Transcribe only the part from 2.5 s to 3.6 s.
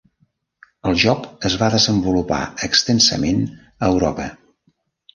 extensament